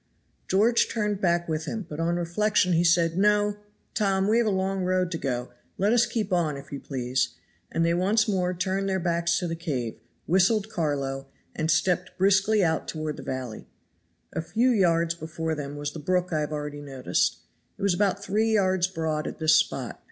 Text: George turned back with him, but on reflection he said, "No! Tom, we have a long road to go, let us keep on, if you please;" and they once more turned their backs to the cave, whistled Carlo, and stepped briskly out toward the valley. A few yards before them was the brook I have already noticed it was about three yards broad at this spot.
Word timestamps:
George 0.47 0.89
turned 0.89 1.21
back 1.21 1.47
with 1.47 1.65
him, 1.65 1.85
but 1.87 1.99
on 1.99 2.15
reflection 2.15 2.73
he 2.73 2.83
said, 2.83 3.19
"No! 3.19 3.57
Tom, 3.93 4.27
we 4.27 4.39
have 4.39 4.47
a 4.47 4.49
long 4.49 4.83
road 4.83 5.11
to 5.11 5.19
go, 5.19 5.49
let 5.77 5.93
us 5.93 6.07
keep 6.07 6.33
on, 6.33 6.57
if 6.57 6.71
you 6.71 6.79
please;" 6.79 7.35
and 7.71 7.85
they 7.85 7.93
once 7.93 8.27
more 8.27 8.51
turned 8.51 8.89
their 8.89 8.99
backs 8.99 9.37
to 9.37 9.47
the 9.47 9.55
cave, 9.55 9.99
whistled 10.25 10.69
Carlo, 10.71 11.27
and 11.55 11.69
stepped 11.69 12.17
briskly 12.17 12.63
out 12.63 12.87
toward 12.87 13.15
the 13.15 13.21
valley. 13.21 13.67
A 14.33 14.41
few 14.41 14.71
yards 14.71 15.13
before 15.13 15.53
them 15.53 15.75
was 15.75 15.93
the 15.93 15.99
brook 15.99 16.33
I 16.33 16.39
have 16.39 16.51
already 16.51 16.81
noticed 16.81 17.37
it 17.77 17.83
was 17.83 17.93
about 17.93 18.23
three 18.23 18.53
yards 18.53 18.87
broad 18.87 19.27
at 19.27 19.37
this 19.37 19.55
spot. 19.55 19.99